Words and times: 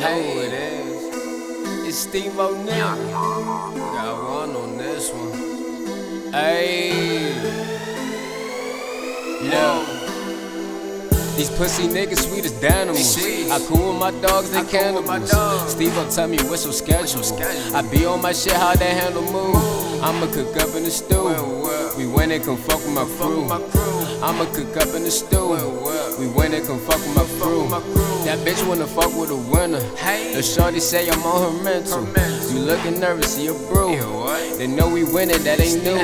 know 0.00 0.02
hey. 0.02 0.38
it 0.38 0.52
is. 0.52 1.88
It's 1.88 1.98
Steve 1.98 2.38
O'Neill. 2.38 3.10
Got 3.10 4.28
one 4.28 4.56
on 4.56 4.76
this 4.76 5.10
one. 5.10 6.32
Hey. 6.32 7.32
Look. 9.42 9.95
These 11.36 11.50
pussy 11.50 11.86
niggas 11.86 12.28
sweet 12.28 12.46
as 12.46 12.64
animals. 12.64 13.18
I 13.50 13.58
cool 13.68 13.92
with 13.92 14.00
my 14.00 14.10
dogs, 14.22 14.50
they 14.50 14.64
cannibals. 14.64 15.30
Steve 15.70 15.94
will 15.96 16.08
tell 16.08 16.28
me 16.28 16.38
what's 16.44 16.64
your 16.64 16.72
schedule. 16.72 17.22
I 17.74 17.82
be 17.82 18.06
on 18.06 18.22
my 18.22 18.32
shit, 18.32 18.54
how 18.54 18.74
they 18.74 18.94
handle 18.94 19.22
move. 19.22 19.56
I'ma 20.02 20.26
cook 20.32 20.56
up 20.56 20.74
in 20.74 20.84
the 20.84 20.90
stew. 20.90 21.28
We 21.98 22.06
win 22.06 22.30
and 22.30 22.42
come 22.44 22.56
fuck 22.56 22.78
with 22.78 22.94
my 22.94 23.04
crew. 23.16 23.44
I'ma 24.22 24.44
cook 24.54 24.76
up 24.76 24.94
in 24.94 25.02
the 25.04 25.10
stew. 25.10 25.56
We 26.18 26.26
win 26.28 26.54
and 26.54 26.66
come 26.66 26.78
fuck 26.80 27.00
with 27.00 27.14
my 27.14 27.24
crew. 27.38 27.68
That 28.24 28.38
bitch 28.38 28.66
wanna 28.66 28.86
fuck 28.86 29.14
with 29.14 29.30
a 29.30 29.36
winner. 29.36 29.80
The 30.32 30.42
shorty 30.42 30.80
say 30.80 31.08
I'm 31.10 31.22
on 31.22 31.52
her 31.52 31.62
mental. 31.62 32.06
You 32.50 32.60
looking 32.60 32.98
nervous, 32.98 33.34
see 33.36 33.48
a 33.48 33.52
brew. 33.52 33.96
They 34.56 34.66
know 34.66 34.88
we 34.88 35.04
winning, 35.04 35.42
that 35.44 35.60
ain't 35.60 35.84
new. 35.84 35.94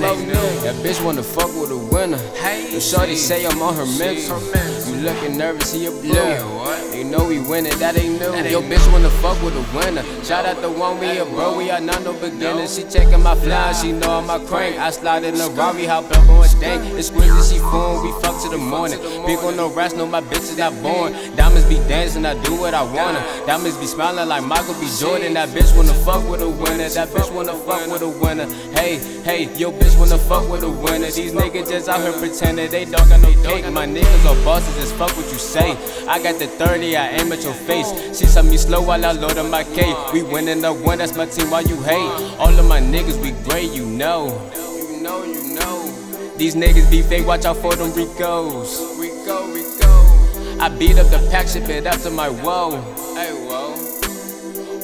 That 0.60 0.76
bitch 0.84 1.02
wanna 1.02 1.22
fuck 1.22 1.48
with 1.56 1.70
a 1.70 1.78
winner. 1.78 2.18
The 2.18 2.80
shorty 2.80 3.16
say 3.16 3.46
I'm 3.46 3.62
on 3.62 3.74
her 3.76 3.86
mental. 3.98 4.40
You 4.86 4.98
looking 5.22 5.38
nervous, 5.38 5.72
he 5.72 5.86
a 5.86 5.90
brew. 5.90 6.52
They 6.90 7.04
know 7.04 7.26
we 7.26 7.38
winning, 7.38 7.76
that 7.78 7.96
ain't 7.96 8.20
new. 8.20 8.32
Yo, 8.50 8.60
bitch 8.62 8.92
wanna 8.92 9.10
fuck 9.22 9.40
with 9.42 9.54
a 9.54 9.76
winner. 9.76 10.02
Shout 10.24 10.44
out 10.44 10.60
the 10.60 10.70
one 10.70 10.98
we 11.00 11.18
a 11.18 11.24
bro, 11.24 11.56
we 11.56 11.70
are 11.70 11.80
not 11.80 12.02
no 12.04 12.12
beginners. 12.12 12.74
She 12.74 12.84
checking 12.84 13.22
my 13.22 13.34
fly, 13.34 13.72
she 13.72 13.92
know 13.92 14.18
I'm 14.18 14.30
a 14.30 14.44
crank. 14.46 14.78
I 14.78 14.90
slide 14.90 15.24
in 15.24 15.40
a 15.40 15.48
Rari, 15.50 15.86
hop 15.86 16.10
up 16.10 16.28
on 16.28 16.44
a 16.44 16.48
stank. 16.48 16.82
Exquisite, 16.96 17.52
she 17.52 17.58
phone, 17.60 18.04
we 18.04 18.12
fuck 18.20 18.40
to 18.42 18.48
the 18.48 18.58
morning. 18.58 18.98
Big 19.26 19.38
on 19.38 19.56
no 19.56 19.72
rats, 19.72 19.94
know 19.94 20.06
my 20.06 20.20
bitch 20.20 20.50
is 20.50 20.58
not 20.58 20.74
born. 20.82 21.12
Diamonds 21.36 21.66
be 21.68 21.76
dancing, 21.88 22.26
I 22.26 22.40
do 22.42 22.54
what 22.54 22.74
I 22.74 22.82
wanna. 22.82 23.20
Diamonds 23.46 23.76
be 23.78 23.86
smiling 23.86 24.28
like 24.28 24.44
Michael 24.44 24.74
B. 24.74 24.88
Jordan. 24.98 25.34
That 25.34 25.48
bitch 25.50 25.74
wanna 25.76 25.94
fuck 26.04 26.28
with 26.28 26.42
a 26.42 26.48
winner. 26.48 26.88
That 26.88 27.08
bitch 27.08 27.32
wanna 27.34 27.54
fuck 27.54 27.86
with 27.90 28.02
a 28.02 28.08
winner. 28.08 28.46
Hey, 28.74 28.98
hey, 29.24 29.44
yo, 29.56 29.72
bitch 29.72 29.98
wanna 29.98 30.18
fuck 30.18 30.48
with 30.48 30.62
a 30.62 30.70
winner. 30.70 31.10
These 31.10 31.32
niggas 31.32 31.68
just 31.68 31.88
out 31.88 32.00
here 32.00 32.12
pretending 32.12 32.70
they 32.70 32.84
don't 32.84 33.08
got 33.08 33.20
no 33.20 33.32
cake. 33.42 33.64
My 33.72 33.86
niggas 33.86 34.26
are 34.26 34.44
bosses, 34.44 34.74
just 34.76 34.94
fuck 34.94 35.11
what 35.16 35.26
you 35.32 35.38
say. 35.38 35.76
I 36.06 36.22
got 36.22 36.38
the 36.38 36.46
30, 36.46 36.96
I 36.96 37.08
aim 37.08 37.32
at 37.32 37.42
your 37.42 37.54
face. 37.54 37.90
She 38.18 38.26
saw 38.26 38.42
me 38.42 38.56
slow 38.56 38.82
while 38.82 39.04
I 39.04 39.12
load 39.12 39.38
on 39.38 39.50
my 39.50 39.64
K. 39.64 39.94
We 40.12 40.22
winning 40.22 40.60
the 40.60 40.72
one, 40.72 40.98
that's 40.98 41.16
my 41.16 41.26
team, 41.26 41.50
why 41.50 41.60
you 41.60 41.80
hate? 41.82 42.38
All 42.38 42.56
of 42.58 42.66
my 42.66 42.80
niggas, 42.80 43.20
we 43.22 43.32
great, 43.48 43.70
you 43.72 43.86
know. 43.86 44.50
You 44.54 45.02
know, 45.02 45.24
you 45.24 45.54
know. 45.54 46.36
These 46.36 46.54
niggas 46.54 46.90
be 46.90 47.02
fake, 47.02 47.26
watch 47.26 47.44
out 47.44 47.56
for 47.58 47.74
them 47.74 47.92
Ricos. 47.92 48.98
Rico, 48.98 49.52
Rico. 49.52 50.60
I 50.60 50.68
beat 50.78 50.98
up 50.98 51.10
the 51.10 51.18
pack, 51.30 51.48
ship 51.48 51.68
it 51.68 51.86
up 51.86 52.00
to 52.02 52.10
my 52.10 52.28
woe. 52.28 52.80
Hey, 53.14 53.32
whoa. 53.32 54.01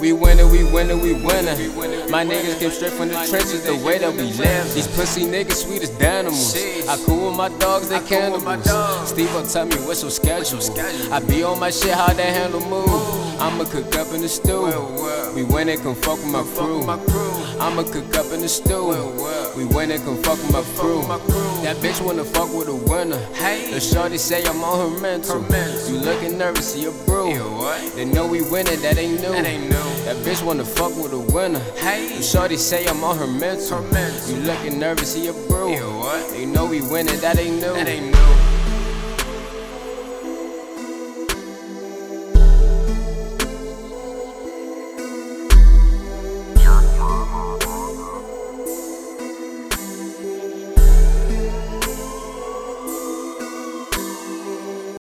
We 0.00 0.12
winning, 0.12 0.48
we 0.50 0.62
winning, 0.64 1.00
we 1.00 1.12
winning. 1.12 2.10
My 2.10 2.24
niggas 2.24 2.58
came 2.60 2.70
straight 2.70 2.92
from 2.92 3.08
the 3.08 3.14
trenches, 3.28 3.64
the 3.64 3.74
way 3.84 3.98
that 3.98 4.12
we 4.12 4.32
live. 4.34 4.72
These 4.74 4.86
pussy 4.88 5.24
niggas 5.24 5.64
sweet 5.64 5.82
as 5.82 5.90
animals. 6.00 6.54
I 6.88 6.96
cool 7.04 7.28
with 7.28 7.36
my 7.36 7.48
dogs, 7.58 7.88
they 7.88 8.00
cannibals. 8.00 9.08
Steve 9.08 9.32
will 9.34 9.46
tell 9.46 9.66
me 9.66 9.76
what's 9.86 10.02
your 10.02 10.10
schedule. 10.10 10.60
I 11.12 11.18
be 11.20 11.42
on 11.42 11.58
my 11.58 11.70
shit, 11.70 11.94
how 11.94 12.12
they 12.12 12.32
handle 12.32 12.60
move. 12.60 13.07
I'ma 13.48 13.64
cook 13.64 13.96
up 13.96 14.12
in 14.12 14.20
the 14.20 14.28
stew. 14.28 14.66
We 15.34 15.42
winning, 15.42 15.80
come 15.80 15.94
fuck 15.94 16.18
with 16.18 16.30
my 16.30 16.42
crew. 16.54 16.82
I'ma 17.58 17.82
cook 17.82 18.14
up 18.14 18.30
in 18.30 18.40
the 18.42 18.48
stew. 18.48 18.92
We 19.56 19.64
winning, 19.64 20.02
come 20.02 20.22
fuck 20.22 20.36
with 20.36 20.52
my 20.52 20.62
crew. 20.76 21.00
That 21.62 21.76
bitch 21.78 22.04
wanna 22.04 22.24
fuck 22.24 22.52
with 22.52 22.68
a 22.68 22.74
winner. 22.74 23.16
Hey, 23.32 23.72
the 23.72 23.80
shorty 23.80 24.18
say 24.18 24.44
I'm 24.44 24.62
on 24.62 24.92
her 24.92 25.00
mental. 25.00 25.40
You 25.90 25.98
looking 25.98 26.36
nervous, 26.36 26.74
see 26.74 26.84
a 26.84 26.90
brew. 27.06 27.32
They 27.96 28.04
know 28.04 28.26
we 28.26 28.42
winning, 28.42 28.82
that 28.82 28.98
ain't 28.98 29.22
new. 29.22 29.32
That 29.32 30.16
bitch 30.26 30.44
wanna 30.44 30.66
fuck 30.66 30.94
with 30.96 31.14
a 31.14 31.18
winner. 31.18 31.60
Hey, 31.78 32.18
the 32.18 32.22
shorty 32.22 32.58
say 32.58 32.86
I'm 32.86 33.02
on 33.02 33.16
her 33.16 33.26
mental. 33.26 33.82
You 34.28 34.42
looking 34.42 34.78
nervous, 34.78 35.14
see 35.14 35.28
a 35.28 35.32
brew. 35.32 35.74
They 36.32 36.44
know 36.44 36.66
we 36.66 36.82
winning, 36.82 37.18
that 37.20 37.38
ain't 37.38 37.62
new. 37.62 38.47